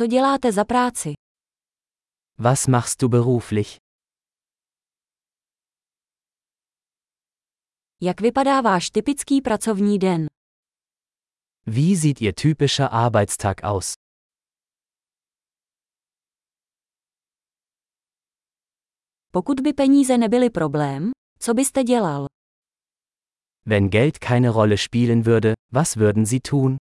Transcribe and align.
Co 0.00 0.06
děláte 0.06 0.52
za 0.52 0.64
práci? 0.64 1.12
Was 2.38 2.66
machst 2.66 3.00
du 3.00 3.08
beruflich? 3.08 3.76
Jak 8.00 8.20
vypadá 8.20 8.60
váš 8.60 8.90
typický 8.90 9.40
pracovní 9.40 9.98
den? 9.98 10.26
Wie 11.66 11.96
sieht 11.96 12.20
Ihr 12.20 12.34
typischer 12.34 12.88
Arbeitstag 12.92 13.60
aus? 13.62 13.92
Pokud 19.30 19.60
by 19.60 19.72
peníze 19.72 20.18
nebyly 20.18 20.50
problém, 20.50 21.10
co 21.38 21.54
byste 21.54 21.82
dělal? 21.84 22.26
Wenn 23.66 23.88
Geld 23.88 24.18
keine 24.18 24.50
Rolle 24.50 24.76
spielen 24.76 25.22
würde, 25.22 25.52
was 25.72 25.96
würden 25.96 26.26
Sie 26.26 26.40
tun? 26.40 26.76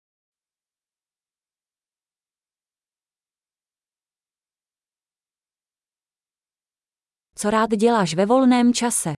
Co 7.41 7.51
rád 7.51 7.71
děláš 7.71 8.15
ve 8.15 8.27
volném 8.27 8.75
čase? 8.75 9.13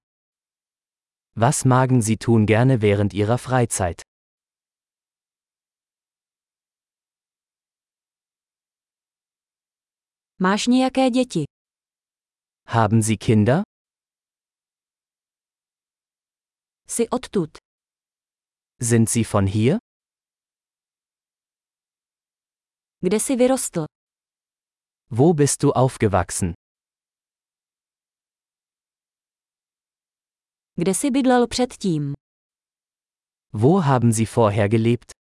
Was 1.37 1.65
magen 1.65 2.03
Sie 2.03 2.17
tun 2.25 2.47
gerne 2.47 2.77
während 2.77 3.15
Ihrer 3.15 3.39
Freizeit? 3.39 4.01
Máš 10.39 10.67
nějaké 10.67 11.11
děti? 11.11 11.45
Haben 12.67 13.03
Sie 13.03 13.17
Kinder? 13.17 13.63
Jsi 16.89 17.09
odtud. 17.09 17.51
Sind 18.81 19.09
Sie 19.11 19.25
von 19.33 19.47
hier? 19.47 19.77
Kde 23.01 23.21
jsi 23.21 23.37
vyrostl? 23.37 23.85
Wo 25.11 25.35
bist 25.35 25.63
du 25.63 25.71
aufgewachsen? 25.73 26.53
Kde 30.75 30.95
jsi 30.95 31.11
bydlel 31.11 31.47
předtím? 31.47 32.13
Wo 33.53 33.81
haben 33.81 34.13
Sie 34.13 34.27
vorher 34.37 34.69
gelebt? 34.69 35.13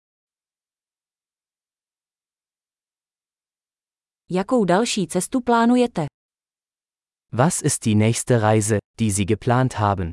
Jakou 4.30 4.64
další 4.64 5.06
cestu 5.06 5.40
plánujete? 5.40 6.06
Was 7.32 7.62
ist 7.62 7.84
die 7.84 7.94
nächste 7.94 8.38
Reise, 8.42 8.78
die 8.98 9.10
Sie 9.12 9.24
geplant 9.24 9.74
haben? 9.78 10.12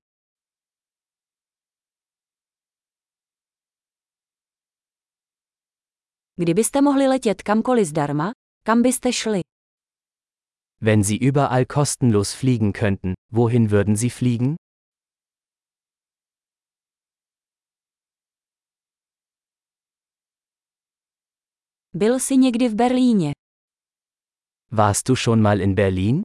Kdybyste 6.35 6.81
mohli 6.81 7.07
letět 7.07 7.41
kamkoliv 7.44 7.88
zdarma, 7.88 8.31
kam 8.63 8.81
byste 8.81 9.13
šli? 9.13 9.41
Wenn 10.81 11.03
Sie 11.03 11.17
überall 11.29 11.66
kostenlos 11.66 12.33
fliegen 12.33 12.73
könnten, 12.73 13.13
wohin 13.31 13.72
würden 13.72 13.95
Sie 13.95 14.09
fliegen? 14.09 14.55
Byl 21.98 22.20
jsi 22.20 22.38
někdy 22.38 22.70
v 22.70 22.76
Berlíně? 22.76 23.31
Warst 24.72 25.08
du 25.08 25.16
schon 25.16 25.42
mal 25.42 25.62
in 25.62 25.76
Berlin? 25.76 26.22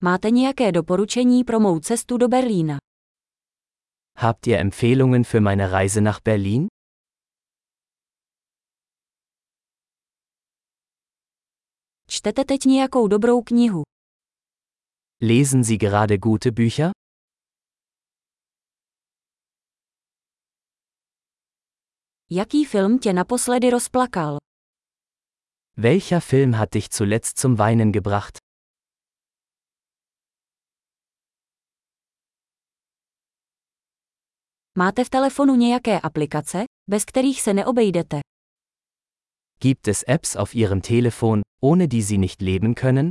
Máte 0.00 0.30
nějaké 0.30 0.72
doporučení 0.72 1.44
pro 1.44 1.60
mou 1.60 1.80
cestu 1.80 2.16
do 2.16 2.28
Berlína? 2.28 2.78
Habt 4.16 4.46
ihr 4.46 4.58
Empfehlungen 4.60 5.24
für 5.24 5.40
meine 5.40 5.72
Reise 5.72 6.00
nach 6.00 6.20
Berlin? 6.24 6.66
Čtete 12.10 12.44
teď 12.44 12.64
nějakou 12.64 13.08
dobrou 13.08 13.42
knihu? 13.42 13.82
Lesen 15.22 15.64
Sie 15.64 15.78
gerade 15.78 16.18
gute 16.18 16.50
Bücher? 16.50 16.90
Jaký 22.30 22.64
film 22.64 22.98
tě 22.98 23.12
naposledy 23.12 23.70
rozplakal? 23.70 24.36
Welcher 25.76 26.20
Film 26.20 26.52
hat 26.54 26.74
dich 26.74 26.88
zuletzt 26.90 27.38
zum 27.38 27.56
Weinen 27.58 27.92
gebracht? 27.92 28.38
Máte 34.78 35.04
v 35.04 35.10
telefonu 35.10 35.56
nějaké 35.56 36.00
aplikace, 36.00 36.64
bez 36.90 37.04
kterých 37.04 37.42
se 37.42 37.54
neobejdete? 37.54 38.20
Gibt 39.60 39.88
es 39.88 40.04
Apps 40.08 40.36
auf 40.36 40.54
Ihrem 40.54 40.80
Telefon, 40.80 41.40
ohne 41.62 41.88
die 41.88 42.02
Sie 42.02 42.18
nicht 42.18 42.42
leben 42.42 42.74
können? 42.74 43.10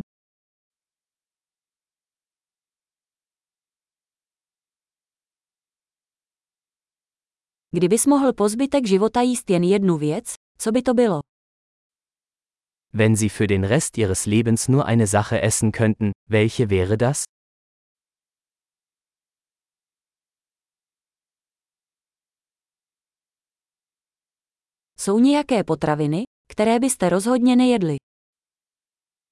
Kdybys 7.71 8.05
mohl 8.05 8.33
po 8.33 8.49
zbytek 8.49 8.87
života 8.87 9.21
jíst 9.21 9.49
jen 9.49 9.63
jednu 9.63 9.97
věc, 9.97 10.33
co 10.57 10.71
by 10.71 10.81
to 10.81 10.93
bylo? 10.93 11.19
Wenn 12.93 13.15
Sie 13.15 13.29
für 13.29 13.47
den 13.47 13.63
Rest 13.63 13.97
Ihres 13.97 14.25
Lebens 14.25 14.67
nur 14.67 14.85
eine 14.85 15.07
Sache 15.07 15.41
essen 15.41 15.71
könnten, 15.71 16.11
welche 16.29 16.69
wäre 16.69 16.97
das? 16.97 17.23
Jsou 24.99 25.19
nějaké 25.19 25.63
potraviny, 25.63 26.23
které 26.51 26.79
byste 26.79 27.09
rozhodně 27.09 27.55
nejedli? 27.55 27.95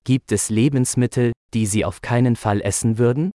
Gibt 0.08 0.32
es 0.32 0.50
Lebensmittel, 0.50 1.32
die 1.54 1.68
Sie 1.68 1.86
auf 1.86 2.00
keinen 2.02 2.36
Fall 2.36 2.62
essen 2.64 2.94
würden? 2.98 3.30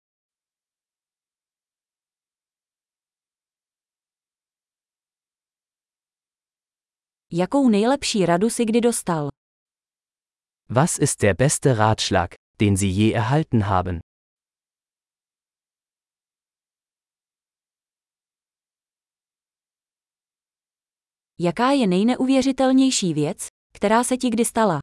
Jakou 7.31 7.69
nejlepší 7.69 8.25
radu 8.25 8.49
si 8.49 8.65
kdy 8.65 8.81
dostal? 8.81 9.29
Was 10.69 10.99
ist 10.99 11.21
der 11.21 11.35
beste 11.35 11.73
Ratschlag, 11.73 12.33
den 12.59 12.77
Sie 12.77 12.91
je 12.91 13.15
erhalten 13.15 13.63
haben? 13.63 13.99
Jaká 21.39 21.71
je 21.71 21.87
nejneuvěřitelnější 21.87 23.13
věc, 23.13 23.47
která 23.73 24.03
se 24.03 24.17
ti 24.17 24.29
kdy 24.29 24.45
stala? 24.45 24.79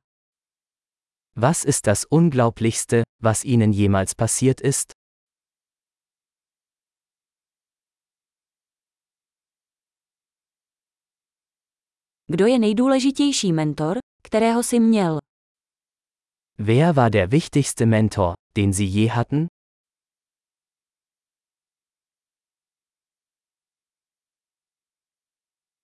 Was 1.37 1.65
ist 1.65 1.87
das 1.87 2.07
Unglaublichste, 2.11 3.03
was 3.23 3.45
Ihnen 3.45 3.73
jemals 3.73 4.15
passiert 4.15 4.61
ist? 4.61 5.04
Kdo 12.27 12.47
je 12.47 12.59
nejdůležitější 12.59 13.53
mentor, 13.53 13.99
kterého 14.23 14.63
jsi 14.63 14.81
měl? 14.81 15.19
Wer 16.59 16.95
war 16.95 17.11
der 17.11 17.29
wichtigste 17.29 17.87
Mentor, 17.87 18.33
den 18.57 18.73
Sie 18.73 18.89
je 18.89 19.11
hatten? 19.11 19.47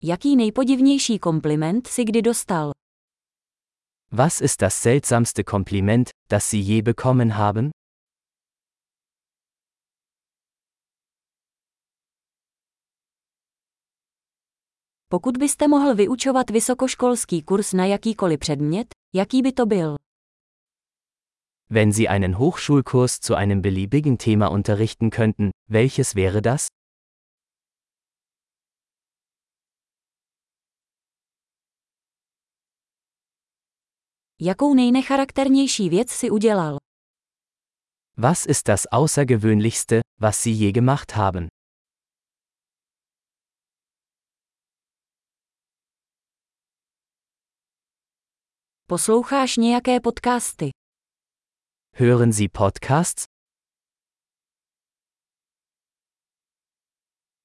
Jaký 0.03 0.37
nejpodivnější 0.37 1.19
kompliment 1.19 1.87
si 1.87 2.05
kdy 2.05 2.23
dostal? 2.23 2.73
Was 4.13 4.41
ist 4.41 4.61
das 4.61 4.83
seltsamste 4.83 5.45
Kompliment, 5.45 6.11
das 6.31 6.51
Sie 6.51 6.63
je 6.63 6.83
bekommen 6.83 7.31
haben? 7.37 7.71
Pokud 15.13 15.37
byste 15.37 15.69
mohl 15.69 15.95
vyučovat 15.95 16.51
vysokoškolský 16.51 17.43
kurz 17.43 17.73
na 17.73 17.87
jakýkoliv 17.87 18.39
předmět, 18.39 18.87
jaký 19.15 19.43
by 19.43 19.53
to 19.53 19.67
byl? 19.67 19.97
Wenn 21.71 21.93
Sie 21.93 22.09
einen 22.09 22.35
Hochschulkurs 22.35 23.19
zu 23.19 23.35
einem 23.35 23.61
beliebigen 23.63 24.17
Thema 24.17 24.49
unterrichten 24.49 25.11
könnten, 25.11 25.51
welches 25.69 26.15
wäre 26.15 26.41
das? 26.41 26.67
Jakou 34.41 34.75
nejnecharakternější 34.75 35.89
věc 35.89 36.11
si 36.11 36.31
udělal? 36.31 36.77
Was 38.17 38.47
ist 38.47 38.69
das 38.69 38.87
Außergewöhnlichste, 38.87 40.01
was 40.21 40.43
Sie 40.43 40.55
je 40.55 40.73
gemacht 40.73 41.13
haben? 41.17 41.60
Posloucháš 48.91 49.57
nějaké 49.57 50.01
podcasty? 50.01 50.71
Hören 51.97 52.33
Sie 52.33 52.49
Podcasts? 52.53 53.25